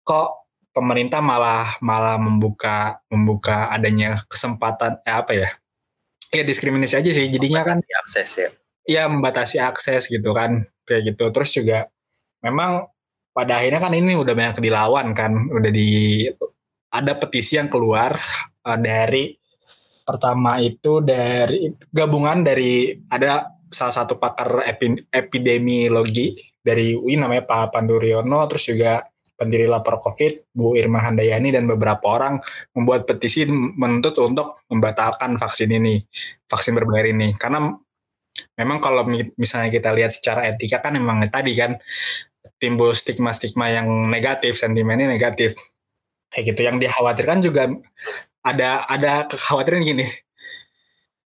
kok 0.06 0.46
pemerintah 0.74 1.22
malah 1.22 1.78
malah 1.82 2.18
membuka 2.18 3.02
membuka 3.10 3.70
adanya 3.74 4.18
kesempatan 4.30 5.02
eh, 5.02 5.14
apa 5.14 5.32
ya? 5.34 5.48
Ya 6.34 6.42
diskriminasi 6.42 6.98
aja 6.98 7.10
sih 7.14 7.30
jadinya 7.30 7.62
kan 7.62 7.78
akses 7.82 8.30
ya 8.38 8.50
ya 8.84 9.08
membatasi 9.08 9.60
akses 9.60 10.08
gitu 10.08 10.32
kan 10.36 10.64
kayak 10.84 11.14
gitu. 11.14 11.28
Terus 11.32 11.50
juga 11.56 11.78
memang 12.44 12.88
pada 13.34 13.58
akhirnya 13.58 13.80
kan 13.82 13.92
ini 13.96 14.14
udah 14.14 14.34
banyak 14.36 14.62
dilawan 14.62 15.10
kan 15.16 15.32
udah 15.50 15.70
di 15.74 16.22
ada 16.94 17.12
petisi 17.18 17.58
yang 17.58 17.66
keluar 17.66 18.14
uh, 18.62 18.78
dari 18.78 19.34
pertama 20.04 20.62
itu 20.62 21.02
dari 21.02 21.66
gabungan 21.90 22.46
dari 22.46 22.94
ada 23.10 23.50
salah 23.66 24.04
satu 24.04 24.20
pakar 24.20 24.62
epi, 24.70 25.02
epidemiologi 25.10 26.36
dari 26.62 26.94
UI 26.94 27.18
namanya 27.18 27.42
Pak 27.42 27.74
Panduriono 27.74 28.46
terus 28.46 28.70
juga 28.70 29.02
pendiri 29.34 29.66
lapor 29.66 29.98
COVID 29.98 30.54
Bu 30.54 30.78
Irma 30.78 31.02
Handayani 31.02 31.50
dan 31.50 31.66
beberapa 31.66 32.06
orang 32.06 32.38
membuat 32.70 33.04
petisi 33.04 33.42
menuntut 33.50 34.14
untuk 34.22 34.62
membatalkan 34.70 35.34
vaksin 35.34 35.74
ini 35.74 35.98
vaksin 36.46 36.72
berbayar 36.78 37.10
ini. 37.10 37.34
Karena 37.34 37.74
memang 38.58 38.78
kalau 38.82 39.06
misalnya 39.38 39.70
kita 39.70 39.94
lihat 39.94 40.10
secara 40.14 40.50
etika 40.50 40.82
kan 40.82 40.94
memang 40.98 41.22
tadi 41.30 41.54
kan 41.54 41.78
timbul 42.58 42.94
stigma-stigma 42.94 43.70
yang 43.70 43.88
negatif, 44.10 44.58
sentimennya 44.58 45.10
negatif. 45.10 45.54
Kayak 46.32 46.44
gitu 46.54 46.60
yang 46.66 46.76
dikhawatirkan 46.82 47.38
juga 47.44 47.70
ada 48.42 48.84
ada 48.90 49.28
kekhawatiran 49.30 49.80
gini. 49.84 50.06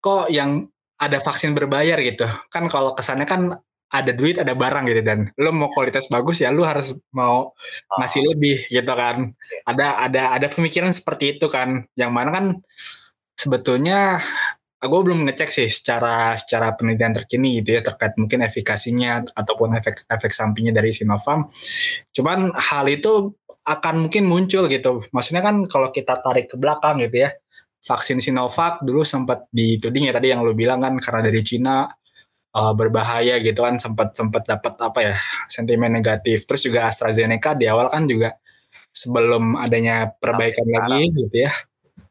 Kok 0.02 0.30
yang 0.30 0.66
ada 0.99 1.18
vaksin 1.18 1.54
berbayar 1.54 1.99
gitu. 2.02 2.26
Kan 2.50 2.71
kalau 2.71 2.94
kesannya 2.94 3.26
kan 3.26 3.42
ada 3.92 4.12
duit, 4.16 4.40
ada 4.40 4.56
barang 4.56 4.88
gitu 4.88 5.02
dan 5.04 5.28
lo 5.37 5.52
mau 5.52 5.68
kualitas 5.68 6.09
bagus 6.09 6.40
ya 6.40 6.49
lo 6.49 6.64
harus 6.64 6.97
mau 7.12 7.52
ngasih 7.99 8.23
lebih 8.32 8.56
gitu 8.71 8.92
kan. 8.94 9.35
Ada 9.68 10.09
ada 10.09 10.23
ada 10.38 10.47
pemikiran 10.49 10.94
seperti 10.94 11.37
itu 11.38 11.47
kan. 11.50 11.85
Yang 11.99 12.11
mana 12.14 12.30
kan 12.32 12.47
sebetulnya 13.37 14.23
gue 14.83 15.01
belum 15.07 15.23
ngecek 15.31 15.51
sih 15.55 15.69
secara 15.71 16.35
secara 16.35 16.75
penelitian 16.75 17.15
terkini 17.15 17.62
gitu 17.62 17.79
ya 17.79 17.83
terkait 17.87 18.19
mungkin 18.19 18.43
efikasinya 18.43 19.31
ataupun 19.31 19.79
efek 19.79 20.11
efek 20.11 20.33
sampingnya 20.35 20.75
dari 20.75 20.91
Sinovac. 20.91 21.51
Cuman 22.11 22.51
hal 22.59 22.87
itu 22.91 23.31
akan 23.62 24.09
mungkin 24.09 24.27
muncul 24.27 24.67
gitu. 24.67 25.07
Maksudnya 25.15 25.43
kan 25.47 25.62
kalau 25.71 25.95
kita 25.95 26.19
tarik 26.19 26.51
ke 26.51 26.57
belakang 26.59 26.99
gitu 26.99 27.27
ya, 27.27 27.31
vaksin 27.79 28.19
Sinovac 28.19 28.83
dulu 28.83 29.07
sempat 29.07 29.47
dituding 29.55 30.11
ya 30.11 30.12
tadi 30.19 30.35
yang 30.35 30.43
lo 30.43 30.51
bilang 30.51 30.83
kan 30.83 30.99
karena 30.99 31.31
dari 31.31 31.41
Cina 31.47 31.87
uh, 32.59 32.73
berbahaya 32.75 33.39
gitu 33.39 33.62
kan 33.62 33.79
sempat 33.79 34.19
sempat 34.19 34.43
dapat 34.51 34.75
apa 34.83 34.99
ya 34.99 35.15
sentimen 35.47 35.95
negatif. 35.95 36.43
Terus 36.43 36.62
juga 36.67 36.91
AstraZeneca 36.91 37.55
di 37.55 37.71
awal 37.71 37.87
kan 37.87 38.03
juga 38.11 38.35
sebelum 38.93 39.57
adanya 39.57 40.11
perbaikan 40.11 40.69
lagi 40.69 41.09
gitu 41.17 41.49
ya 41.49 41.53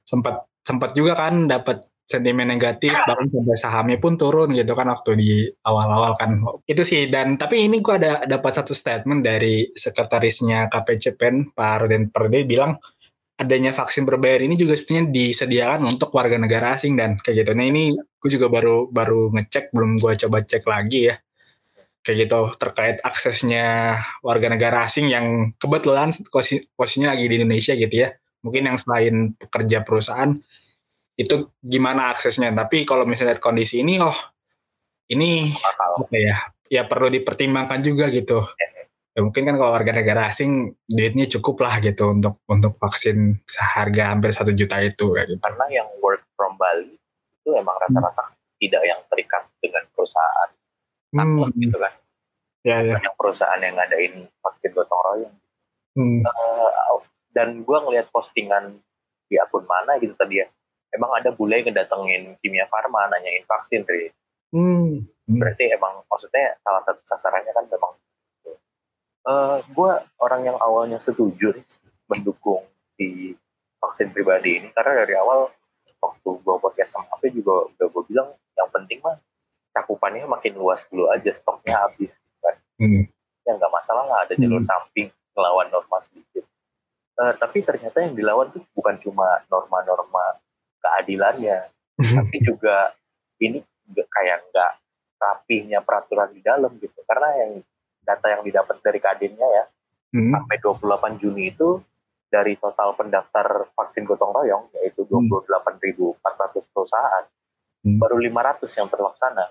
sempat 0.01 0.49
sempat 0.65 0.91
juga 0.97 1.13
kan 1.15 1.47
dapat 1.47 1.85
sentimen 2.11 2.43
negatif 2.51 2.91
bahkan 3.07 3.31
sampai 3.31 3.55
sahamnya 3.55 3.97
pun 4.03 4.19
turun 4.19 4.51
gitu 4.51 4.75
kan 4.75 4.91
waktu 4.91 5.11
di 5.15 5.31
awal-awal 5.63 6.19
kan 6.19 6.43
itu 6.67 6.83
sih 6.83 7.07
dan 7.07 7.39
tapi 7.39 7.63
ini 7.63 7.79
gua 7.79 7.95
ada 7.95 8.13
dapat 8.27 8.51
satu 8.51 8.75
statement 8.75 9.23
dari 9.23 9.71
sekretarisnya 9.71 10.67
KPCPEN 10.67 11.55
Pak 11.55 11.73
Roden 11.87 12.11
Perde 12.11 12.43
bilang 12.43 12.75
adanya 13.41 13.73
vaksin 13.73 14.05
berbayar 14.05 14.45
ini 14.45 14.53
juga 14.53 14.77
sebenarnya 14.77 15.09
disediakan 15.09 15.81
untuk 15.89 16.13
warga 16.13 16.37
negara 16.37 16.77
asing 16.77 16.93
dan 16.93 17.17
kayak 17.17 17.41
gitu. 17.41 17.51
Nah 17.57 17.65
ini 17.65 17.97
gue 17.97 18.29
juga 18.29 18.53
baru 18.53 18.85
baru 18.93 19.33
ngecek 19.33 19.73
belum 19.73 19.97
gue 19.97 20.13
coba 20.27 20.45
cek 20.45 20.63
lagi 20.69 21.09
ya 21.09 21.15
kayak 22.01 22.17
gitu 22.27 22.41
terkait 22.57 22.97
aksesnya 23.01 23.97
warga 24.25 24.49
negara 24.49 24.85
asing 24.85 25.09
yang 25.09 25.53
kebetulan 25.57 26.09
posisinya 26.77 27.13
lagi 27.13 27.25
di 27.29 27.35
Indonesia 27.41 27.73
gitu 27.73 27.95
ya. 27.95 28.09
Mungkin 28.41 28.73
yang 28.73 28.77
selain 28.77 29.37
pekerja 29.37 29.85
perusahaan 29.85 30.33
itu 31.19 31.51
gimana 31.59 32.11
aksesnya. 32.11 32.51
Tapi 32.51 32.83
kalau 32.87 33.03
misalnya 33.03 33.35
lihat 33.35 33.43
kondisi 33.43 33.83
ini, 33.83 33.99
oh 33.99 34.15
ini 35.11 35.51
apa 35.75 36.15
ya, 36.15 36.35
ya 36.71 36.81
perlu 36.87 37.11
dipertimbangkan 37.11 37.79
juga 37.83 38.07
gitu. 38.09 38.39
Ya, 39.11 39.19
mungkin 39.19 39.43
kan 39.43 39.59
kalau 39.59 39.75
warga 39.75 39.91
negara 39.91 40.31
asing 40.31 40.71
duitnya 40.87 41.27
cukup 41.27 41.67
lah 41.67 41.83
gitu 41.83 42.15
untuk 42.15 42.39
untuk 42.47 42.79
vaksin 42.79 43.43
seharga 43.43 44.15
hampir 44.15 44.31
satu 44.31 44.55
juta 44.55 44.79
itu 44.79 45.11
kayak 45.11 45.35
gitu. 45.35 45.43
Karena 45.43 45.65
yang 45.67 45.89
work 45.99 46.23
from 46.39 46.55
Bali 46.55 46.95
itu 46.95 47.49
emang 47.51 47.75
rata-rata 47.75 48.31
hmm. 48.31 48.55
tidak 48.63 48.83
yang 48.87 48.99
terikat 49.11 49.43
dengan 49.59 49.83
perusahaan 49.91 50.49
hmm. 51.11 51.59
gitu 51.59 51.75
kan. 51.75 51.93
Ya, 52.63 52.77
ya. 52.87 52.95
Banyak 53.03 53.15
perusahaan 53.19 53.59
yang 53.59 53.75
ngadain 53.75 54.13
vaksin 54.39 54.71
gotong 54.71 55.01
royong. 55.03 55.35
Hmm. 55.91 56.23
Uh, 56.23 57.03
dan 57.35 57.67
gue 57.67 57.77
ngelihat 57.83 58.07
postingan 58.15 58.79
di 59.27 59.35
akun 59.35 59.67
mana 59.67 59.99
gitu 59.99 60.15
tadi 60.15 60.39
ya 60.39 60.47
emang 60.95 61.11
ada 61.15 61.31
bule 61.31 61.59
yang 61.59 61.71
ngedatengin 61.71 62.35
kimia 62.43 62.67
farma 62.67 63.07
nanyain 63.11 63.43
vaksin 63.47 63.83
Tri. 63.87 64.11
Hmm. 64.51 65.07
Berarti 65.31 65.71
emang 65.71 66.03
maksudnya 66.11 66.59
salah 66.59 66.83
satu 66.83 66.99
sasarannya 67.07 67.55
kan 67.55 67.65
memang 67.71 67.93
uh, 69.25 69.31
eh, 69.31 69.57
gue 69.71 69.91
orang 70.19 70.41
yang 70.43 70.57
awalnya 70.59 70.99
setuju 70.99 71.55
nih, 71.55 71.65
mendukung 72.11 72.67
di 72.99 73.31
vaksin 73.81 74.11
pribadi 74.13 74.61
ini 74.61 74.67
karena 74.75 75.07
dari 75.07 75.15
awal 75.17 75.49
waktu 76.01 76.29
gue 76.29 76.55
podcast 76.61 76.99
sama 76.99 77.09
apa 77.09 77.25
juga 77.31 77.65
udah 77.71 77.87
gue 77.89 78.03
bilang 78.11 78.29
yang 78.57 78.69
penting 78.69 78.99
mah 79.01 79.17
cakupannya 79.71 80.27
makin 80.27 80.53
luas 80.59 80.83
dulu 80.91 81.07
aja 81.09 81.31
stoknya 81.31 81.79
habis 81.87 82.11
kan. 82.43 82.55
Hmm. 82.77 83.07
Ya 83.47 83.51
nggak 83.55 83.71
masalah 83.71 84.03
lah 84.05 84.27
ada 84.27 84.35
jalur 84.35 84.59
hmm. 84.61 84.67
samping 84.67 85.07
ngelawan 85.31 85.71
norma 85.71 85.97
sedikit. 86.03 86.43
Uh, 87.15 87.31
tapi 87.39 87.63
ternyata 87.63 88.03
yang 88.03 88.17
dilawan 88.17 88.51
tuh 88.51 88.63
bukan 88.75 88.97
cuma 88.99 89.45
norma-norma 89.47 90.41
keadilannya 90.81 91.69
tapi 92.17 92.37
juga 92.41 92.97
ini 93.41 93.61
juga 93.87 94.03
kayak 94.09 94.37
nggak 94.49 94.71
rapihnya 95.21 95.79
peraturan 95.85 96.33
di 96.33 96.41
dalam 96.41 96.73
gitu 96.81 96.97
karena 97.05 97.29
yang 97.37 97.51
data 98.01 98.27
yang 98.33 98.41
didapat 98.41 98.81
dari 98.81 98.97
kadinnya 98.97 99.45
ya 99.45 99.65
hmm. 100.17 100.33
sampai 100.33 100.57
28 100.57 101.21
Juni 101.21 101.53
itu 101.53 101.77
dari 102.31 102.55
total 102.57 102.95
pendaftar 102.95 103.69
vaksin 103.75 104.07
gotong 104.07 104.33
royong 104.33 104.71
yaitu 104.81 105.03
28.400 105.05 106.17
hmm. 106.17 106.69
perusahaan 106.73 107.25
hmm. 107.85 107.99
baru 108.01 108.17
500 108.17 108.79
yang 108.79 108.87
terlaksana 108.89 109.45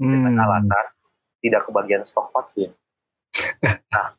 hmm. 0.00 0.08
dengan 0.08 0.34
alasan 0.46 0.86
tidak 1.38 1.70
kebagian 1.70 2.02
stok 2.02 2.34
vaksin. 2.34 2.70
nah, 3.94 4.14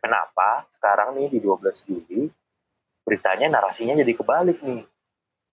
kenapa 0.00 0.68
sekarang 0.72 1.16
nih 1.16 1.32
di 1.32 1.38
12 1.40 1.88
Juli 1.88 2.28
beritanya 3.02 3.60
narasinya 3.60 3.98
jadi 3.98 4.12
kebalik 4.14 4.58
nih 4.62 4.82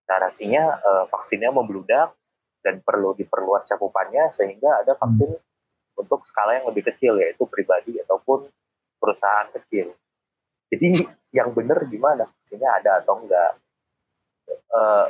narasinya 0.10 0.82
uh, 0.82 1.06
vaksinnya 1.06 1.54
membludak 1.54 2.18
dan 2.66 2.82
perlu 2.82 3.13
diperluas 3.13 3.70
cakupannya 3.70 4.34
sehingga 4.34 4.82
ada 4.82 4.98
vaksin 4.98 5.30
hmm. 5.30 6.01
untuk 6.01 6.25
skala 6.25 6.58
yang 6.60 6.68
lebih 6.74 6.89
kecil 6.89 7.22
yaitu 7.22 7.46
pribadi 7.46 8.01
ataupun 8.01 8.50
perusahaan 8.98 9.48
kecil. 9.54 9.94
Jadi 10.74 11.06
yang 11.30 11.54
benar 11.54 11.86
gimana 11.86 12.25
vaksinnya 12.25 12.70
ada 12.82 13.06
atau 13.06 13.22
enggak? 13.22 13.51
Uh, 14.74 15.08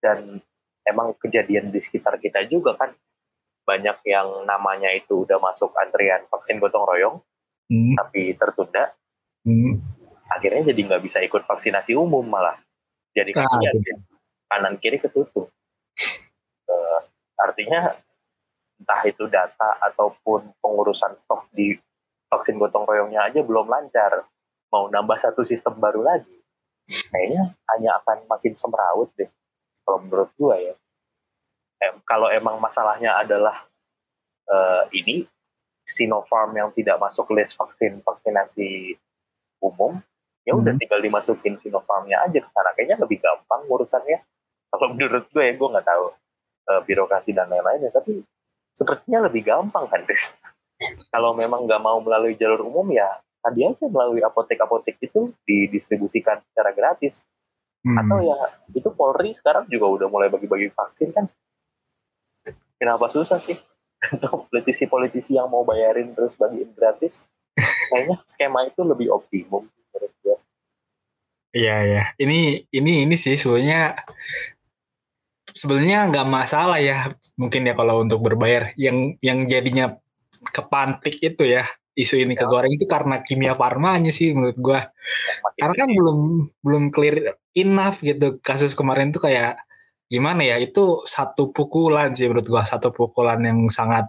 dan 0.00 0.40
emang 0.88 1.14
kejadian 1.20 1.70
di 1.70 1.78
sekitar 1.78 2.18
kita 2.18 2.42
juga 2.48 2.74
kan 2.74 2.90
banyak 3.62 4.02
yang 4.10 4.42
namanya 4.42 4.90
itu 4.90 5.22
udah 5.22 5.38
masuk 5.38 5.70
antrian 5.78 6.26
vaksin 6.26 6.58
gotong 6.58 6.82
royong 6.82 7.16
hmm. 7.70 7.94
tapi 7.94 8.34
tertunda 8.34 8.90
hmm. 9.46 9.78
akhirnya 10.26 10.74
jadi 10.74 10.80
nggak 10.90 11.02
bisa 11.06 11.22
ikut 11.22 11.46
vaksinasi 11.46 11.94
umum 11.94 12.26
malah 12.26 12.58
jadi 13.14 13.30
ah, 13.38 13.46
kanan 14.52 14.76
kiri 14.76 15.00
ketutup 15.00 15.48
uh, 16.68 17.00
artinya 17.40 17.96
entah 18.76 19.02
itu 19.08 19.24
data 19.32 19.80
ataupun 19.80 20.52
pengurusan 20.60 21.16
stok 21.16 21.48
di 21.56 21.72
vaksin 22.28 22.60
gotong 22.60 22.84
royongnya 22.84 23.32
aja 23.32 23.40
belum 23.40 23.64
lancar 23.64 24.28
mau 24.68 24.92
nambah 24.92 25.16
satu 25.16 25.40
sistem 25.40 25.80
baru 25.80 26.04
lagi 26.04 26.36
kayaknya 27.08 27.56
hanya 27.72 27.96
akan 28.04 28.28
makin 28.28 28.52
semrawut 28.52 29.08
deh 29.16 29.32
kalau 29.88 30.04
menurut 30.04 30.28
gua 30.36 30.60
ya 30.60 30.74
eh, 31.80 31.92
kalau 32.04 32.28
emang 32.28 32.60
masalahnya 32.60 33.16
adalah 33.16 33.64
uh, 34.52 34.84
ini 34.92 35.24
Sinopharm 35.92 36.56
yang 36.56 36.70
tidak 36.72 36.96
masuk 36.96 37.28
list 37.36 37.52
vaksin 37.58 38.00
vaksinasi 38.00 38.96
umum, 39.60 40.00
ya 40.46 40.56
udah 40.56 40.72
hmm. 40.72 40.80
tinggal 40.80 41.00
dimasukin 41.02 41.58
Sinopharmnya 41.60 42.22
aja 42.24 42.38
ke 42.40 42.48
sana. 42.48 42.72
Kayaknya 42.72 42.96
lebih 43.02 43.18
gampang 43.20 43.62
urusannya. 43.68 44.18
Kalau 44.72 44.86
menurut 44.96 45.28
gue 45.28 45.42
ya, 45.44 45.52
gue 45.52 45.68
nggak 45.68 45.86
tahu 45.86 46.04
uh, 46.72 46.80
birokrasi 46.88 47.36
dan 47.36 47.52
lain-lainnya, 47.52 47.92
tapi 47.92 48.24
sepertinya 48.72 49.28
lebih 49.28 49.44
gampang 49.44 49.84
kan, 49.86 50.00
Chris. 50.08 50.32
Kalau 51.12 51.36
memang 51.36 51.68
nggak 51.68 51.82
mau 51.84 52.00
melalui 52.00 52.34
jalur 52.34 52.66
umum 52.66 52.88
ya 52.90 53.06
tadi 53.42 53.66
aja 53.66 53.86
melalui 53.90 54.22
apotek-apotek 54.22 55.02
itu 55.02 55.34
didistribusikan 55.42 56.38
secara 56.46 56.70
gratis. 56.70 57.26
Hmm. 57.82 57.98
Atau 57.98 58.22
ya 58.22 58.38
itu 58.70 58.90
Polri 58.94 59.34
sekarang 59.34 59.66
juga 59.66 59.90
udah 59.90 60.06
mulai 60.06 60.30
bagi-bagi 60.30 60.70
vaksin 60.70 61.10
kan 61.10 61.26
kenapa 62.82 63.06
susah 63.14 63.38
sih 63.38 63.54
politisi-politisi 64.50 65.38
yang 65.38 65.46
mau 65.46 65.62
bayarin 65.62 66.10
terus 66.18 66.34
bagiin 66.34 66.74
gratis 66.74 67.30
kayaknya 67.94 68.18
skema 68.26 68.66
itu 68.66 68.82
lebih 68.82 69.14
optimum 69.14 69.70
menurut 69.70 70.12
gue 70.26 70.36
iya 71.54 71.76
ya 71.86 72.02
ini 72.18 72.66
ini 72.74 73.06
ini 73.06 73.14
sih 73.14 73.38
sebenarnya 73.38 74.02
sebenarnya 75.52 76.08
nggak 76.10 76.26
masalah 76.28 76.78
ya 76.82 77.12
mungkin 77.36 77.68
ya 77.68 77.74
kalau 77.76 78.02
untuk 78.02 78.20
berbayar 78.24 78.72
yang 78.80 79.16
yang 79.20 79.44
jadinya 79.46 79.96
kepantik 80.50 81.22
itu 81.22 81.46
ya 81.46 81.62
isu 81.92 82.24
ini 82.24 82.34
ya. 82.34 82.44
kegoreng 82.44 82.72
itu 82.72 82.88
karena 82.88 83.20
kimia 83.20 83.52
farmanya 83.52 84.08
sih 84.08 84.32
menurut 84.32 84.58
gua 84.58 84.80
karena 85.60 85.74
kan 85.76 85.90
belum 85.92 86.18
belum 86.64 86.84
clear 86.88 87.36
enough 87.52 88.00
gitu 88.00 88.40
kasus 88.40 88.72
kemarin 88.72 89.12
tuh 89.12 89.28
kayak 89.28 89.60
gimana 90.08 90.44
ya 90.44 90.56
itu 90.60 91.04
satu 91.04 91.52
pukulan 91.52 92.16
sih 92.16 92.28
menurut 92.28 92.48
gua 92.48 92.64
satu 92.64 92.90
pukulan 92.92 93.40
yang 93.44 93.68
sangat 93.68 94.08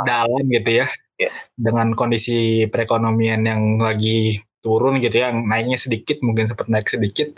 dalam 0.00 0.48
gitu 0.48 0.80
ya 0.80 0.86
yeah. 1.20 1.32
dengan 1.52 1.92
kondisi 1.92 2.64
perekonomian 2.72 3.44
yang 3.44 3.62
lagi 3.76 4.40
turun 4.60 5.00
gitu 5.00 5.20
ya 5.20 5.32
yang 5.32 5.44
naiknya 5.48 5.76
sedikit 5.80 6.20
mungkin 6.24 6.48
sempat 6.48 6.68
naik 6.68 6.88
sedikit 6.88 7.36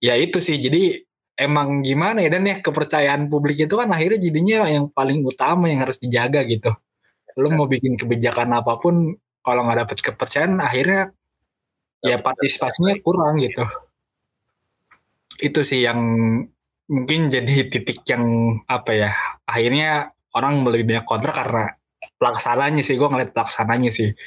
ya 0.00 0.16
itu 0.16 0.40
sih 0.40 0.60
jadi 0.60 1.00
emang 1.34 1.82
gimana 1.82 2.22
ya 2.22 2.30
dan 2.30 2.46
ya 2.46 2.62
kepercayaan 2.62 3.26
publik 3.26 3.66
itu 3.66 3.74
kan 3.74 3.90
akhirnya 3.90 4.18
jadinya 4.22 4.70
yang 4.70 4.86
paling 4.90 5.26
utama 5.26 5.66
yang 5.66 5.82
harus 5.82 5.98
dijaga 5.98 6.46
gitu. 6.46 6.70
Lo 7.34 7.50
mau 7.50 7.66
bikin 7.66 7.98
kebijakan 7.98 8.54
apa 8.54 8.78
pun 8.78 9.18
kalau 9.42 9.66
nggak 9.66 9.78
dapet 9.86 9.98
kepercayaan 10.00 10.62
akhirnya 10.62 11.10
ya 12.00 12.22
partisipasinya 12.22 12.94
kurang 13.02 13.42
gitu. 13.42 13.66
Itu 15.42 15.66
sih 15.66 15.82
yang 15.82 16.00
mungkin 16.86 17.26
jadi 17.26 17.66
titik 17.66 18.06
yang 18.06 18.24
apa 18.70 18.90
ya 18.94 19.10
akhirnya 19.48 20.14
orang 20.36 20.62
lebih 20.70 20.94
banyak 20.94 21.06
kontra 21.08 21.32
karena 21.34 21.64
pelaksananya 22.20 22.82
sih 22.86 22.94
gue 22.94 23.08
ngeliat 23.10 23.34
pelaksananya 23.34 23.90
sih. 23.90 24.14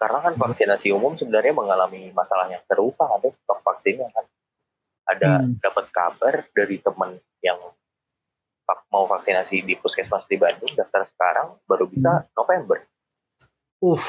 Karena 0.00 0.18
kan 0.18 0.34
vaksinasi 0.34 0.90
umum 0.90 1.14
sebenarnya 1.14 1.54
mengalami 1.54 2.10
masalah 2.10 2.50
yang 2.50 2.58
serupa 2.66 3.06
ada 3.06 3.30
stok 3.30 3.62
vaksinnya 3.62 4.10
kan 4.10 4.24
ada 5.08 5.42
hmm. 5.42 5.58
dapat 5.58 5.86
kabar 5.90 6.34
dari 6.54 6.78
teman 6.78 7.18
yang 7.42 7.58
mau 8.88 9.04
vaksinasi 9.04 9.66
di 9.66 9.74
puskesmas 9.76 10.24
di 10.30 10.40
Bandung 10.40 10.72
daftar 10.72 11.04
sekarang 11.04 11.60
baru 11.68 11.90
bisa 11.90 12.24
hmm. 12.24 12.28
November 12.38 12.78
uh 13.82 14.04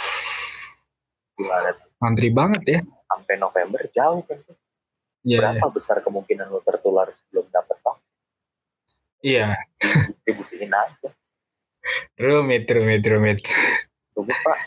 gimana 1.34 1.74
antri 2.06 2.30
banget 2.30 2.64
ya 2.68 2.80
sampai 3.10 3.36
November 3.42 3.82
jauh 3.90 4.22
kan 4.24 4.40
yeah, 5.26 5.40
berapa 5.40 5.66
yeah. 5.66 5.74
besar 5.74 5.98
kemungkinan 6.04 6.52
lo 6.52 6.60
tertular 6.62 7.10
sebelum 7.16 7.48
dapat 7.50 7.78
vaksin? 7.80 8.12
Iya. 9.24 9.56
Yeah. 9.56 10.08
Distribusiin 10.12 10.72
aja. 10.72 11.10
rumit, 12.20 12.64
rumit, 12.68 13.04
rumit. 13.04 13.40
Rumit 14.16 14.38
pak. 14.44 14.60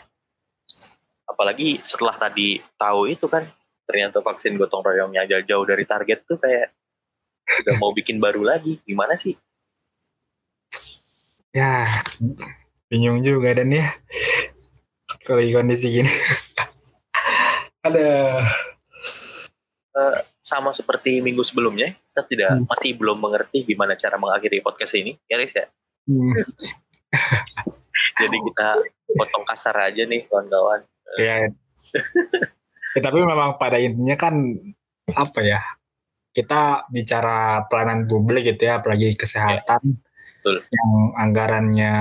Apalagi 1.29 1.81
setelah 1.85 2.17
tadi 2.17 2.61
tahu 2.77 3.09
itu 3.09 3.29
kan, 3.29 3.45
ternyata 3.87 4.19
vaksin 4.19 4.59
gotong 4.59 4.83
royongnya 4.83 5.23
aja 5.23 5.39
jauh 5.41 5.63
dari 5.63 5.87
target 5.87 6.27
tuh 6.27 6.35
kayak 6.35 6.75
udah 7.63 7.75
mau 7.79 7.95
bikin 7.95 8.19
baru 8.19 8.43
lagi. 8.43 8.83
Gimana 8.83 9.15
sih? 9.15 9.33
Ya, 11.55 11.87
bingung 12.91 13.23
juga 13.23 13.55
dan 13.55 13.71
ya. 13.71 13.87
Kalau 15.23 15.41
kondisi 15.41 15.89
gini. 15.89 16.11
Ada. 17.87 18.43
Uh, 19.97 20.19
sama 20.47 20.71
seperti 20.71 21.19
minggu 21.19 21.43
sebelumnya, 21.43 21.91
kita 22.11 22.21
tidak 22.29 22.51
hmm. 22.55 22.65
masih 22.71 22.91
belum 22.95 23.17
mengerti 23.19 23.67
gimana 23.67 23.99
cara 23.99 24.15
mengakhiri 24.15 24.63
podcast 24.63 24.95
ini, 24.95 25.19
ya 25.27 25.35
Riz 25.35 25.51
ya. 25.51 25.67
Hmm. 26.07 26.31
Jadi 28.21 28.37
kita 28.39 28.67
potong 29.17 29.43
kasar 29.43 29.75
aja 29.91 30.07
nih 30.07 30.23
kawan-kawan. 30.31 30.87
Ya. 31.19 31.51
ya. 32.95 33.01
Tapi 33.01 33.19
memang 33.23 33.57
pada 33.59 33.81
intinya 33.81 34.15
kan 34.15 34.35
apa 35.11 35.39
ya? 35.43 35.59
Kita 36.31 36.85
bicara 36.93 37.65
pelayanan 37.65 38.05
publik 38.05 38.45
gitu 38.45 38.69
ya, 38.69 38.77
apalagi 38.79 39.17
kesehatan 39.17 39.81
ya, 40.45 40.61
yang 40.69 40.91
anggarannya 41.17 41.93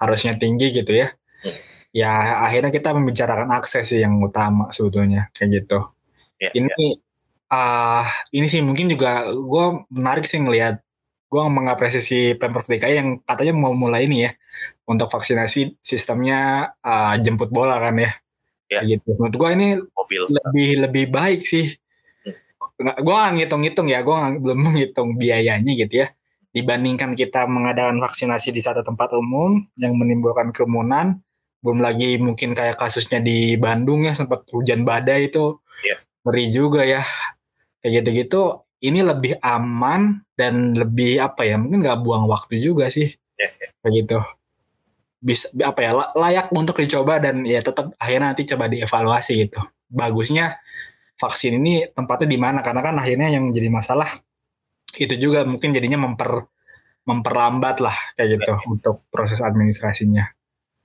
harusnya 0.00 0.34
tinggi 0.34 0.72
gitu 0.72 0.90
ya. 0.90 1.12
Hmm. 1.44 1.56
Ya 1.94 2.12
akhirnya 2.48 2.72
kita 2.74 2.90
membicarakan 2.96 3.52
akses 3.54 3.94
sih 3.94 4.00
yang 4.02 4.18
utama 4.18 4.72
sebetulnya 4.72 5.30
kayak 5.36 5.62
gitu. 5.62 5.78
Ya, 6.40 6.50
ini 6.56 6.72
ya 6.72 6.98
uh, 7.54 8.04
ini 8.34 8.46
sih 8.50 8.60
mungkin 8.64 8.90
juga 8.90 9.28
gue 9.30 9.64
menarik 9.92 10.24
sih 10.26 10.40
ngelihat 10.40 10.80
gue 11.30 11.42
mengapresiasi 11.50 12.38
pemprov 12.38 12.66
DKI 12.70 12.94
yang 12.94 13.08
katanya 13.26 13.54
mau 13.58 13.74
mulai 13.74 14.06
ini 14.06 14.30
ya 14.30 14.30
untuk 14.86 15.10
vaksinasi 15.10 15.82
sistemnya 15.82 16.70
uh, 16.84 17.18
jemput 17.18 17.50
bola 17.50 17.80
kan 17.82 17.96
ya, 17.98 18.10
ya. 18.80 18.98
gitu 18.98 19.14
menurut 19.14 19.34
gue 19.36 19.50
ini 19.54 19.68
Mobil. 19.78 20.22
lebih 20.30 20.70
lebih 20.88 21.04
baik 21.12 21.40
sih 21.44 21.66
hmm. 21.70 22.98
gue 23.02 23.14
nggak 23.14 23.32
ngitung-ngitung 23.38 23.88
ya 23.90 24.00
gue 24.02 24.16
belum 24.40 24.58
menghitung 24.58 25.14
biayanya 25.14 25.72
gitu 25.74 26.06
ya 26.06 26.08
dibandingkan 26.54 27.18
kita 27.18 27.50
mengadakan 27.50 27.98
vaksinasi 27.98 28.54
di 28.54 28.62
satu 28.62 28.86
tempat 28.86 29.10
umum 29.18 29.58
yang 29.74 29.98
menimbulkan 29.98 30.54
kerumunan 30.54 31.18
belum 31.64 31.82
lagi 31.82 32.20
mungkin 32.20 32.54
kayak 32.54 32.78
kasusnya 32.78 33.18
di 33.24 33.58
Bandung 33.58 34.06
ya 34.06 34.14
sempat 34.14 34.46
hujan 34.52 34.86
badai 34.86 35.32
itu 35.32 35.58
yeah. 35.82 35.98
ngeri 36.22 36.44
juga 36.52 36.86
ya 36.86 37.02
kayak 37.82 38.04
gitu-gitu 38.04 38.62
ini 38.84 39.00
lebih 39.00 39.40
aman 39.40 40.22
dan 40.36 40.76
lebih 40.76 41.24
apa 41.24 41.42
ya 41.48 41.56
mungkin 41.56 41.80
nggak 41.82 42.04
buang 42.04 42.28
waktu 42.28 42.60
juga 42.60 42.86
sih 42.92 43.10
yeah, 43.40 43.50
yeah. 43.58 43.70
kayak 43.80 43.94
gitu 44.04 44.18
bisa 45.24 45.48
apa 45.64 45.80
ya 45.80 45.90
layak 46.12 46.52
untuk 46.52 46.76
dicoba 46.76 47.16
dan 47.16 47.48
ya 47.48 47.64
tetap 47.64 47.96
akhirnya 47.96 48.36
nanti 48.36 48.44
coba 48.44 48.68
dievaluasi 48.68 49.48
gitu 49.48 49.60
bagusnya 49.88 50.60
vaksin 51.16 51.56
ini 51.64 51.88
tempatnya 51.88 52.28
di 52.28 52.36
mana 52.36 52.60
karena 52.60 52.84
kan 52.84 53.00
akhirnya 53.00 53.32
yang 53.32 53.48
jadi 53.48 53.72
masalah 53.72 54.10
itu 55.00 55.16
juga 55.16 55.48
mungkin 55.48 55.72
jadinya 55.72 56.04
memper 56.04 56.44
memperlambat 57.08 57.80
lah 57.80 57.96
kayak 58.20 58.36
gitu 58.36 58.52
yeah. 58.52 58.68
untuk 58.68 58.96
proses 59.08 59.40
administrasinya 59.40 60.28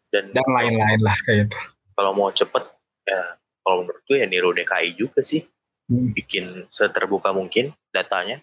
dan, 0.08 0.32
dan 0.32 0.48
lain-lain 0.48 1.04
lah 1.04 1.16
kayak 1.28 1.52
gitu 1.52 1.58
kalau 2.00 2.16
mau 2.16 2.32
cepet 2.32 2.64
ya 3.04 3.36
kalau 3.60 3.84
menurut 3.84 4.02
gue 4.08 4.18
ya 4.24 4.28
niru 4.32 4.56
DKI 4.56 4.96
juga 4.96 5.20
sih 5.20 5.44
hmm. 5.90 6.10
bikin 6.14 6.46
seterbuka 6.70 7.34
mungkin 7.34 7.74
datanya. 7.90 8.40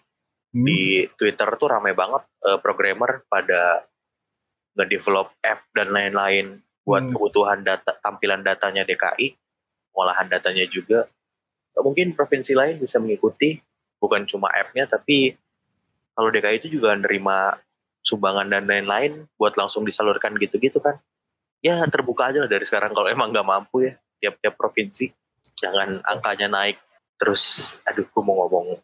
Hmm. 0.51 0.63
Di 0.67 1.07
Twitter 1.15 1.47
tuh 1.55 1.67
ramai 1.71 1.95
banget 1.95 2.23
uh, 2.43 2.59
programmer 2.59 3.23
pada 3.31 3.87
nge-develop 4.77 5.33
app 5.41 5.65
dan 5.73 5.89
lain-lain 5.89 6.61
buat 6.85 7.03
hmm. 7.03 7.13
kebutuhan 7.17 7.59
data 7.65 7.97
tampilan 7.99 8.45
datanya 8.45 8.85
DKI, 8.85 9.35
pengolahan 9.91 10.29
datanya 10.29 10.63
juga. 10.69 11.09
Mungkin 11.77 12.17
provinsi 12.17 12.57
lain 12.57 12.81
bisa 12.81 12.97
mengikuti 12.97 13.57
bukan 13.97 14.25
cuma 14.29 14.49
app-nya 14.53 14.85
tapi 14.85 15.33
kalau 16.13 16.29
DKI 16.29 16.57
itu 16.61 16.69
juga 16.81 16.93
nerima 16.97 17.57
sumbangan 18.01 18.47
dan 18.49 18.65
lain-lain 18.65 19.27
buat 19.35 19.57
langsung 19.57 19.83
disalurkan 19.83 20.37
gitu-gitu 20.37 20.79
kan 20.79 21.01
ya 21.59 21.81
terbuka 21.89 22.29
aja 22.31 22.45
lah 22.45 22.49
dari 22.49 22.63
sekarang 22.63 22.93
kalau 22.93 23.09
emang 23.09 23.33
nggak 23.33 23.47
mampu 23.47 23.89
ya 23.89 23.93
tiap-tiap 24.21 24.55
provinsi 24.55 25.11
jangan 25.57 26.01
angkanya 26.05 26.47
naik 26.47 26.77
terus 27.17 27.73
aduh 27.83 28.05
gue 28.05 28.23
mau 28.23 28.45
ngomong 28.45 28.77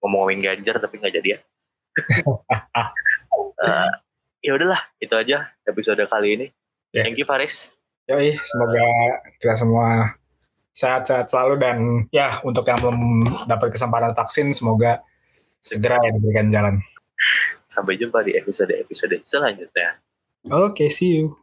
ngomongin 0.00 0.40
Ganjar 0.40 0.78
tapi 0.78 1.02
nggak 1.02 1.14
jadi 1.20 1.28
ya 1.36 1.38
uh, 3.60 3.90
ya 4.40 4.56
udahlah 4.56 4.80
itu 5.00 5.14
aja 5.16 5.52
episode 5.68 6.00
kali 6.08 6.28
ini 6.36 6.46
yeah. 6.92 7.04
thank 7.04 7.16
you 7.16 7.28
Faris 7.28 7.72
Yoi, 8.10 8.34
semoga 8.42 8.82
kita 9.38 9.54
semua 9.54 10.18
sehat-sehat 10.74 11.30
selalu 11.30 11.54
dan 11.62 11.78
ya 12.10 12.42
untuk 12.42 12.66
yang 12.66 12.82
belum 12.82 12.98
dapat 13.46 13.70
kesempatan 13.70 14.18
vaksin 14.18 14.50
semoga 14.50 14.98
segera 15.62 16.00
ya 16.02 16.10
diberikan 16.18 16.50
jalan. 16.50 16.74
Sampai 17.70 17.94
jumpa 18.02 18.26
di 18.26 18.34
episode-episode 18.34 19.22
selanjutnya. 19.22 20.02
Oke, 20.50 20.74
okay, 20.74 20.88
see 20.90 21.22
you. 21.22 21.38